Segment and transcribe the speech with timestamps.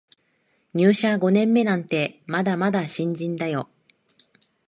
[0.73, 3.69] 入社五年目なんてまだまだ新人だよ